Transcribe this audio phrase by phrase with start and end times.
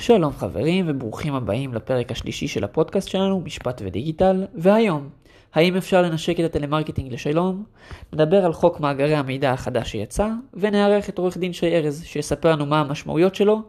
[0.00, 5.08] שלום חברים וברוכים הבאים לפרק השלישי של הפודקאסט שלנו, משפט ודיגיטל, והיום,
[5.54, 7.64] האם אפשר לנשק את הטלמרקטינג לשלום?
[8.12, 12.66] נדבר על חוק מאגרי המידע החדש שיצא, ונארח את עורך דין שי ארז, שיספר לנו
[12.66, 13.62] מה המשמעויות שלו,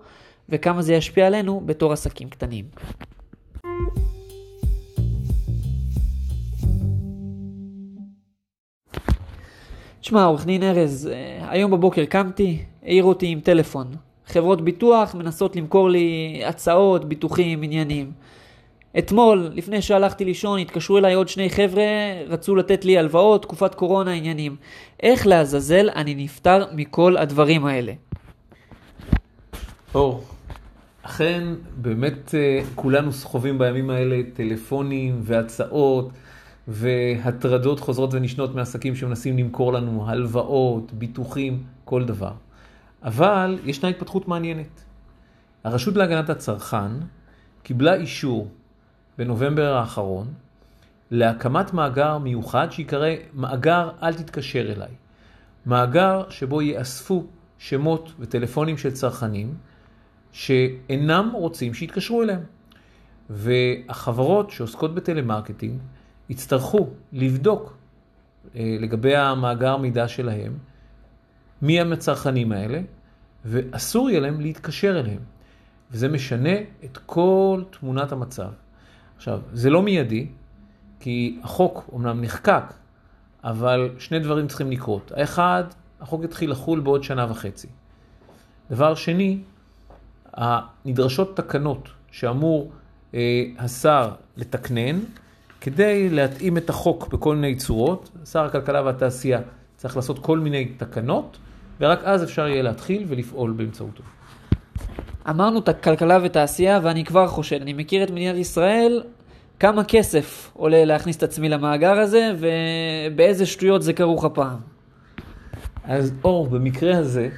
[0.50, 2.66] וכמה זה ישפיע עלינו בתור עסקים קטנים.
[10.02, 14.11] תשמע, עורך דין ארז, אה, היום בבוקר קמתי, העיר אותי עם טלפון.
[14.32, 18.12] חברות ביטוח מנסות למכור לי הצעות, ביטוחים, עניינים.
[18.98, 21.84] אתמול, לפני שהלכתי לישון, התקשרו אליי עוד שני חבר'ה,
[22.28, 24.56] רצו לתת לי הלוואות, תקופת קורונה, עניינים.
[25.04, 27.94] איך לעזאזל אני נפטר מכל הדברים האלה?
[29.96, 30.24] אור,
[31.02, 31.44] אכן,
[31.78, 36.10] באמת אה, כולנו סחובים בימים האלה טלפונים והצעות
[36.68, 42.32] והטרדות חוזרות ונשנות מעסקים שמנסים למכור לנו הלוואות, ביטוחים, כל דבר.
[43.04, 44.84] אבל ישנה התפתחות מעניינת.
[45.64, 46.92] הרשות להגנת הצרכן
[47.64, 48.48] קיבלה אישור
[49.18, 50.28] בנובמבר האחרון
[51.12, 54.92] להקמת מאגר מיוחד שיקרא מאגר אל תתקשר אליי.
[55.66, 57.26] מאגר שבו ייאספו
[57.58, 59.56] שמות וטלפונים של צרכנים
[60.32, 62.42] שאינם רוצים שיתקשרו אליהם.
[63.30, 65.80] והחברות שעוסקות בטלמרקטינג
[66.30, 67.78] יצטרכו לבדוק
[68.56, 70.58] אה, לגבי המאגר מידע שלהם
[71.62, 72.82] מי הם הצרכנים האלה,
[73.46, 75.20] ואסור יהיה להם להתקשר אליהם.
[75.92, 76.54] וזה משנה
[76.86, 78.50] את כל תמונת המצב.
[79.18, 80.28] עכשיו, זה לא מיידי,
[81.00, 82.64] כי החוק אומנם נחקק,
[83.44, 85.12] אבל שני דברים צריכים לקרות.
[85.16, 85.64] האחד,
[86.02, 87.68] החוק יתחיל לחול בעוד שנה וחצי.
[88.72, 89.40] דבר שני,
[90.34, 92.72] הנדרשות תקנות שאמור
[93.14, 95.00] אה, השר לתקנן,
[95.62, 98.10] כדי להתאים את החוק בכל מיני צורות.
[98.26, 99.40] שר הכלכלה והתעשייה
[99.78, 101.38] צריך לעשות כל מיני תקנות,
[101.82, 104.04] ורק אז אפשר יהיה להתחיל ולפעול באמצעותו.
[105.30, 109.04] אמרנו את הכלכלה ותעשייה, ואני כבר חושד, אני מכיר את מדינת ישראל,
[109.60, 114.60] כמה כסף עולה להכניס את עצמי למאגר הזה, ובאיזה שטויות זה כרוך הפעם.
[115.84, 117.30] אז אור, במקרה הזה,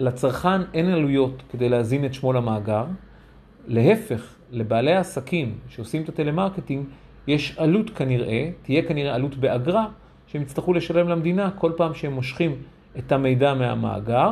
[0.00, 2.84] לצרכן אין עלויות כדי להזין את שמו למאגר.
[3.66, 6.86] להפך, לבעלי העסקים שעושים את הטלמרקטינג,
[7.26, 9.86] יש עלות כנראה, תהיה כנראה עלות באגרה,
[10.26, 12.56] שהם יצטרכו לשלם למדינה כל פעם שהם מושכים
[12.98, 14.30] את המידע מהמאגר.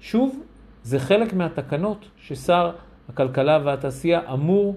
[0.00, 0.42] שוב,
[0.82, 2.70] זה חלק מהתקנות ששר
[3.08, 4.76] הכלכלה והתעשייה אמור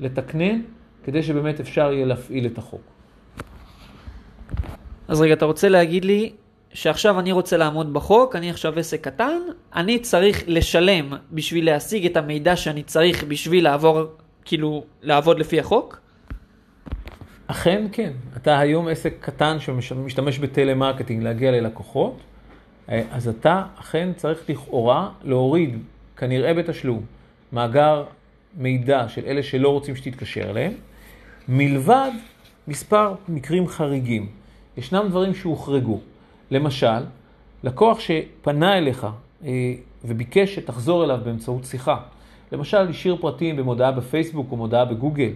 [0.00, 0.60] לתקנן,
[1.04, 2.80] כדי שבאמת אפשר יהיה להפעיל את החוק.
[5.08, 6.32] אז רגע, אתה רוצה להגיד לי
[6.72, 9.38] שעכשיו אני רוצה לעמוד בחוק, אני עכשיו עסק קטן,
[9.74, 14.02] אני צריך לשלם בשביל להשיג את המידע שאני צריך בשביל לעבור,
[14.44, 16.00] כאילו, לעבוד לפי החוק?
[17.46, 18.12] אכן כן.
[18.36, 22.20] אתה היום עסק קטן שמשתמש בטלמרקטינג להגיע ללקוחות,
[22.88, 25.78] אז אתה אכן צריך לכאורה להוריד,
[26.16, 27.00] כנראה בתשלום,
[27.52, 28.04] מאגר
[28.56, 30.72] מידע של אלה שלא רוצים שתתקשר אליהם,
[31.48, 32.10] מלבד
[32.68, 34.28] מספר מקרים חריגים.
[34.76, 36.00] ישנם דברים שהוחרגו.
[36.50, 37.04] למשל,
[37.64, 39.06] לקוח שפנה אליך
[39.44, 41.96] אה, וביקש שתחזור אליו באמצעות שיחה,
[42.52, 45.30] למשל השאיר פרטים במודעה בפייסבוק או מודעה בגוגל,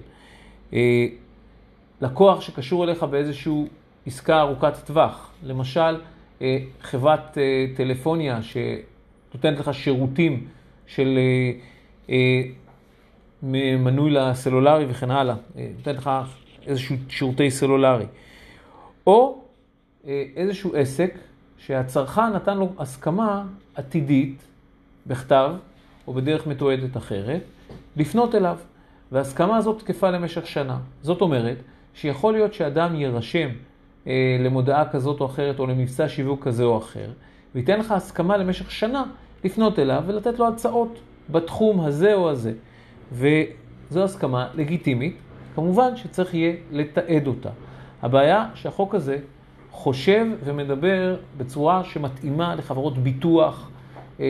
[0.72, 1.06] אה,
[2.00, 3.64] לקוח שקשור אליך באיזושהי
[4.06, 5.96] עסקה ארוכת טווח, למשל
[6.82, 10.48] חברת אה, טלפוניה שנותנת לך שירותים
[10.86, 11.18] של
[12.10, 12.42] אה,
[13.78, 15.34] מנוי לסלולרי וכן הלאה,
[15.76, 16.10] נותנת לך
[16.66, 18.04] איזשהו שירותי סלולרי.
[19.06, 19.44] או
[20.36, 21.14] איזשהו עסק
[21.58, 24.42] שהצרכן נתן לו הסכמה עתידית,
[25.06, 25.50] בכתב
[26.06, 27.40] או בדרך מתועדת אחרת,
[27.96, 28.56] לפנות אליו,
[29.12, 30.78] וההסכמה הזאת תקפה למשך שנה.
[31.02, 31.56] זאת אומרת,
[31.94, 33.48] שיכול להיות שאדם יירשם
[34.06, 37.10] אה, למודעה כזאת או אחרת או למבצע שיווק כזה או אחר,
[37.54, 39.04] וייתן לך הסכמה למשך שנה
[39.44, 40.98] לפנות אליו ולתת לו הצעות
[41.30, 42.52] בתחום הזה או הזה.
[43.12, 45.16] וזו הסכמה לגיטימית,
[45.54, 47.50] כמובן שצריך יהיה לתעד אותה.
[48.02, 49.18] הבעיה שהחוק הזה
[49.70, 53.70] חושב ומדבר בצורה שמתאימה לחברות ביטוח,
[54.20, 54.26] אה,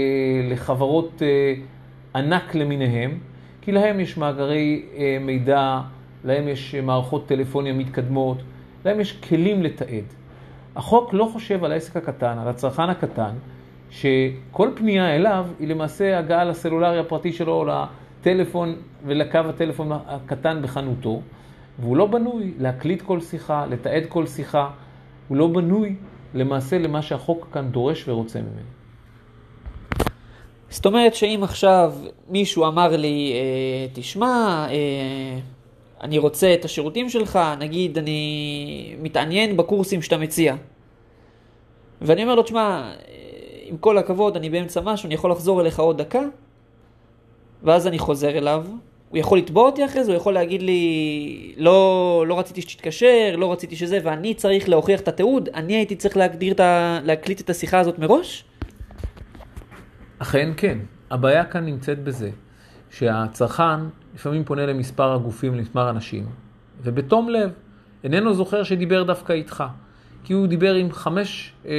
[0.51, 1.55] לחברות אה,
[2.15, 3.19] ענק למיניהם,
[3.61, 5.81] כי להם יש מאגרי אה, מידע,
[6.25, 8.39] להם יש מערכות טלפוניה מתקדמות,
[8.85, 10.05] להם יש כלים לתעד.
[10.77, 13.35] החוק לא חושב על העסק הקטן, על הצרכן הקטן,
[13.91, 18.75] שכל פנייה אליו היא למעשה הגעה לסלולרי הפרטי שלו, או לטלפון
[19.07, 21.21] ולקו הטלפון הקטן בחנותו,
[21.79, 24.71] והוא לא בנוי להקליט כל שיחה, לתעד כל שיחה,
[25.29, 25.97] הוא לא בנוי
[26.35, 28.71] למעשה למה שהחוק כאן דורש ורוצה ממנו.
[30.71, 31.93] זאת אומרת שאם עכשיו
[32.29, 35.39] מישהו אמר לי, אה, תשמע, אה,
[36.03, 40.55] אני רוצה את השירותים שלך, נגיד אני מתעניין בקורסים שאתה מציע.
[42.01, 42.93] ואני אומר לו, תשמע,
[43.65, 46.23] עם כל הכבוד, אני באמצע משהו, אני יכול לחזור אליך עוד דקה?
[47.63, 48.65] ואז אני חוזר אליו,
[49.09, 53.53] הוא יכול לתבוע אותי אחרי זה, הוא יכול להגיד לי, לא, לא רציתי שתתקשר, לא
[53.53, 57.01] רציתי שזה, ואני צריך להוכיח את התיעוד, אני הייתי צריך להגדיר את ה...
[57.05, 58.45] להקליט את השיחה הזאת מראש?
[60.19, 60.79] אכן כן.
[61.11, 62.31] הבעיה כאן נמצאת בזה
[62.91, 63.81] שהצרכן
[64.15, 66.27] לפעמים פונה למספר הגופים, למספר אנשים,
[66.83, 67.51] ובתום לב
[68.05, 69.65] איננו זוכר שדיבר דווקא איתך.
[70.25, 71.73] כי הוא דיבר עם חמש אה,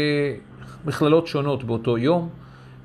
[0.86, 2.30] מכללות שונות באותו יום,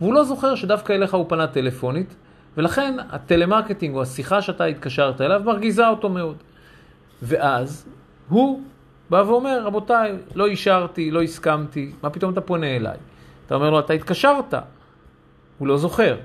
[0.00, 2.14] והוא לא זוכר שדווקא אליך הוא פנה טלפונית,
[2.56, 6.36] ולכן הטלמרקטינג או השיחה שאתה התקשרת אליו מרגיזה אותו מאוד.
[7.22, 7.86] ואז
[8.28, 8.62] הוא
[9.10, 12.96] בא ואומר, רבותיי, לא אישרתי, לא הסכמתי, מה פתאום אתה פונה אליי?
[13.46, 14.54] אתה אומר לו, אתה התקשרת.
[15.58, 16.16] הוא לא זוכר.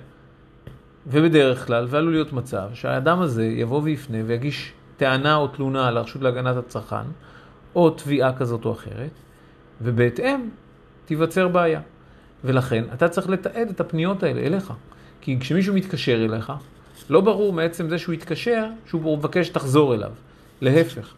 [1.08, 6.56] ובדרך כלל, ועלול להיות מצב, שהאדם הזה יבוא ויפנה ויגיש טענה או תלונה לרשות להגנת
[6.56, 7.06] הצרכן,
[7.76, 9.12] או תביעה כזאת או אחרת,
[9.82, 10.50] ובהתאם
[11.06, 11.82] תיווצר בעיה.
[12.44, 14.74] ולכן אתה צריך לתעד את הפניות האלה אליך.
[15.22, 16.54] כי כשמישהו מתקשר אליך,
[17.10, 20.12] לא ברור מעצם זה שהוא יתקשר, שהוא מבקש שתחזור אליו.
[20.62, 21.14] להפך.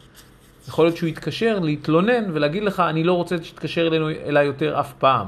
[0.68, 3.90] יכול להיות שהוא יתקשר להתלונן ולהגיד לך, אני לא רוצה שתתקשר
[4.26, 5.28] אליי יותר אף פעם.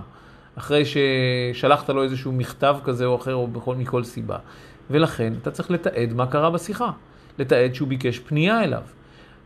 [0.55, 4.37] אחרי ששלחת לו איזשהו מכתב כזה או אחר, או בכל, מכל סיבה.
[4.89, 6.91] ולכן אתה צריך לתעד מה קרה בשיחה.
[7.39, 8.81] לתעד שהוא ביקש פנייה אליו.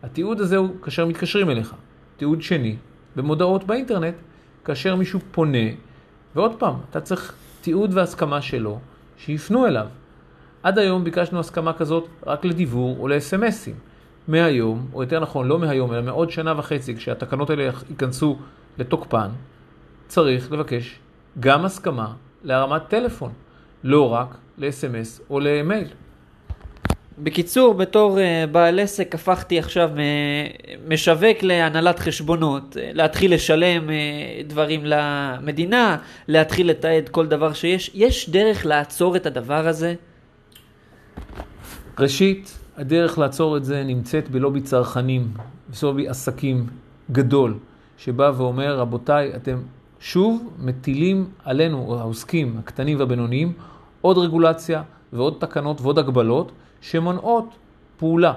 [0.03, 1.73] התיעוד הזה הוא כאשר מתקשרים אליך.
[2.17, 2.75] תיעוד שני,
[3.15, 4.15] במודעות באינטרנט,
[4.65, 5.67] כאשר מישהו פונה,
[6.35, 8.79] ועוד פעם, אתה צריך תיעוד והסכמה שלו,
[9.17, 9.87] שיפנו אליו.
[10.63, 13.73] עד היום ביקשנו הסכמה כזאת רק לדיבור או ל-SMSים.
[14.27, 18.39] מהיום, או יותר נכון, לא מהיום, אלא מעוד שנה וחצי, כשהתקנות האלה ייכנסו
[18.77, 19.29] לתוקפן,
[20.09, 20.99] צריך לבקש
[21.39, 22.13] גם הסכמה
[22.43, 23.31] להרמת טלפון,
[23.83, 25.87] לא רק ל-SMS או למייל.
[27.19, 29.89] בקיצור, בתור uh, בעל עסק הפכתי עכשיו
[30.87, 33.89] משווק להנהלת חשבונות, uh, להתחיל לשלם
[34.47, 35.97] דברים למדינה,
[36.27, 37.91] להתחיל לתעד כל דבר שיש.
[37.93, 39.93] יש דרך לעצור את הדבר הזה?
[41.99, 45.33] ראשית, הדרך לעצור את זה נמצאת בלובי צרכנים,
[45.81, 46.67] בלובי עסקים
[47.11, 47.57] גדול,
[47.97, 49.61] שבא ואומר, רבותיי, אתם
[49.99, 53.53] שוב מטילים עלינו, העוסקים הקטנים והבינוניים,
[54.01, 56.51] עוד רגולציה ועוד תקנות ועוד הגבלות.
[56.81, 57.49] שמונעות
[57.97, 58.33] פעולה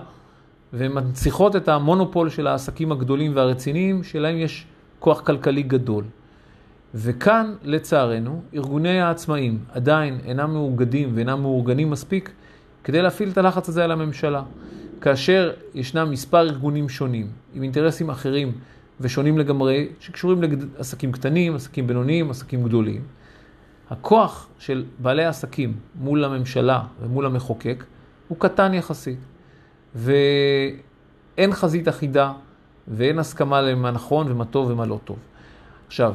[0.73, 4.67] ומנציחות את המונופול של העסקים הגדולים והרציניים, שלהם יש
[4.99, 6.05] כוח כלכלי גדול.
[6.95, 12.31] וכאן, לצערנו, ארגוני העצמאים עדיין אינם מאוגדים ואינם מאורגנים מספיק
[12.85, 14.43] כדי להפעיל את הלחץ הזה על הממשלה.
[15.01, 18.53] כאשר ישנם מספר ארגונים שונים, עם אינטרסים אחרים
[19.03, 20.41] ושונים לגמרי, שקשורים
[20.79, 23.01] לעסקים קטנים, עסקים בינוניים, עסקים גדולים,
[23.91, 27.85] הכוח של בעלי העסקים מול הממשלה ומול המחוקק
[28.29, 29.19] הוא קטן יחסית.
[29.95, 32.33] ואין חזית אחידה
[32.89, 35.19] ואין הסכמה למה נכון ומה טוב ומה לא טוב.
[35.87, 36.15] עכשיו,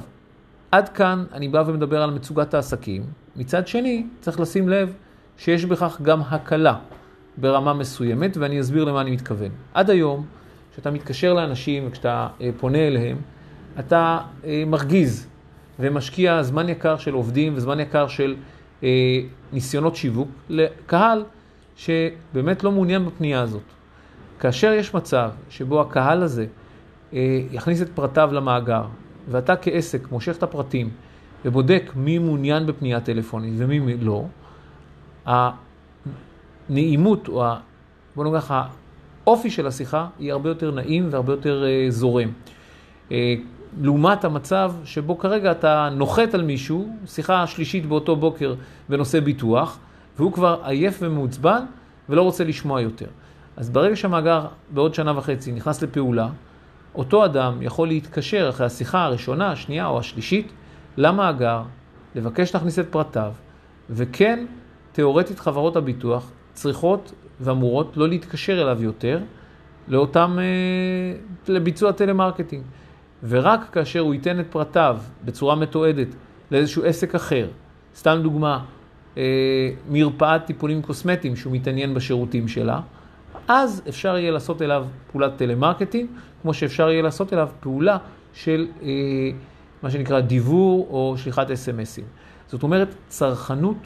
[0.72, 3.04] עד כאן אני בא ומדבר על מצוקת העסקים.
[3.36, 4.94] מצד שני, צריך לשים לב
[5.38, 6.76] שיש בכך גם הקלה
[7.38, 9.52] ברמה מסוימת, ואני אסביר למה אני מתכוון.
[9.74, 10.26] עד היום,
[10.78, 13.18] כשאתה מתקשר לאנשים וכשאתה אה, פונה אליהם,
[13.80, 15.28] אתה אה, מרגיז
[15.80, 18.36] ומשקיע זמן יקר של עובדים וזמן יקר של
[18.84, 18.90] אה,
[19.54, 21.24] ניסיונות שיווק לקהל
[21.76, 23.62] שבאמת לא מעוניין בפנייה הזאת.
[24.40, 26.46] כאשר יש מצב שבו הקהל הזה
[27.52, 28.84] יכניס את פרטיו למאגר,
[29.30, 30.90] ואתה כעסק מושך את הפרטים
[31.46, 34.26] ובודק מי מעוניין בפנייה טלפונית ומי לא,
[36.70, 37.60] הנעימות או ה...
[38.16, 38.68] בוא נאמר ככה,
[39.28, 42.30] האופי של השיחה היא הרבה יותר נעים והרבה יותר אה, זורם.
[43.12, 43.36] אה,
[43.82, 48.56] לעומת המצב שבו כרגע אתה נוחת על מישהו, שיחה שלישית באותו בוקר
[48.90, 49.80] בנושא ביטוח,
[50.18, 51.66] והוא כבר עייף ומעוצבן
[52.10, 53.06] ולא רוצה לשמוע יותר.
[53.58, 56.30] אז ברגע שהמאגר בעוד שנה וחצי נכנס לפעולה,
[56.96, 60.52] אותו אדם יכול להתקשר אחרי השיחה הראשונה, השנייה או השלישית
[60.98, 61.62] למאגר,
[62.16, 63.34] לבקש להכניס את פרטיו,
[63.90, 64.46] וכן,
[64.92, 69.20] תאורטית חברות הביטוח צריכות ואמורות לא להתקשר אליו יותר
[69.88, 72.64] לאותם, אה, לביצוע טלמרקטינג.
[73.24, 76.08] ורק כאשר הוא ייתן את פרטיו בצורה מתועדת
[76.52, 77.48] לאיזשהו עסק אחר,
[77.96, 78.64] סתם דוגמה,
[79.18, 79.24] אה,
[79.90, 82.80] מרפאת טיפולים קוסמטיים שהוא מתעניין בשירותים שלה,
[83.48, 86.10] אז אפשר יהיה לעשות אליו פעולת טלמרקטינג,
[86.42, 87.98] כמו שאפשר יהיה לעשות אליו פעולה
[88.34, 88.88] של אה,
[89.84, 92.06] מה שנקרא דיוור או שליחת אס.אם.אסים.
[92.48, 93.78] זאת אומרת, צרכנות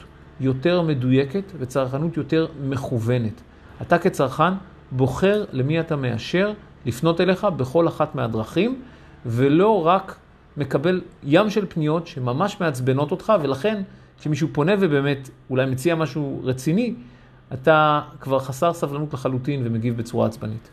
[0.42, 3.40] יותר מדויקת וצרכנות יותר מכוונת.
[3.82, 4.52] אתה כצרכן
[4.90, 6.52] בוחר למי אתה מאשר
[6.86, 8.82] לפנות אליך בכל אחת מהדרכים,
[9.26, 10.16] ולא רק
[10.56, 13.82] מקבל ים של פניות שממש מעצבנות אותך, ולכן
[14.18, 16.94] כשמישהו פונה ובאמת אולי מציע משהו רציני,
[17.52, 20.68] אתה כבר חסר סבלנות לחלוטין ומגיב בצורה עצבנית.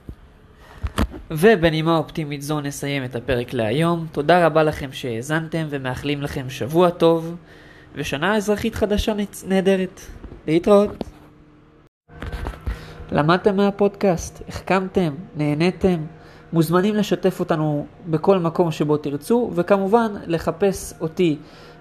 [1.31, 4.07] ובנימה אופטימית זו נסיים את הפרק להיום.
[4.11, 7.35] תודה רבה לכם שהאזנתם ומאחלים לכם שבוע טוב
[7.95, 9.13] ושנה אזרחית חדשה
[9.47, 10.01] נהדרת.
[10.47, 11.03] להתראות.
[13.11, 14.41] למדתם מהפודקאסט?
[14.47, 15.13] החכמתם?
[15.35, 15.97] נהניתם?
[16.53, 21.37] מוזמנים לשתף אותנו בכל מקום שבו תרצו, וכמובן לחפש אותי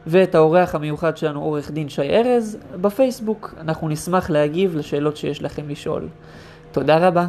[0.07, 3.55] ואת האורח המיוחד שלנו, עורך דין שי ארז, בפייסבוק.
[3.61, 6.09] אנחנו נשמח להגיב לשאלות שיש לכם לשאול.
[6.73, 7.27] תודה רבה.